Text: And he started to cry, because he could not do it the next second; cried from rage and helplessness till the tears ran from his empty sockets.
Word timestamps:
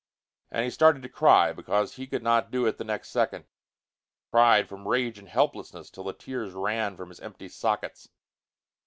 And 0.49 0.63
he 0.65 0.71
started 0.71 1.03
to 1.03 1.09
cry, 1.09 1.53
because 1.53 1.93
he 1.93 2.07
could 2.07 2.23
not 2.23 2.49
do 2.49 2.65
it 2.65 2.79
the 2.79 2.83
next 2.83 3.11
second; 3.11 3.45
cried 4.31 4.67
from 4.67 4.87
rage 4.87 5.19
and 5.19 5.29
helplessness 5.29 5.91
till 5.91 6.05
the 6.05 6.11
tears 6.13 6.53
ran 6.53 6.97
from 6.97 7.09
his 7.09 7.19
empty 7.19 7.47
sockets. 7.47 8.09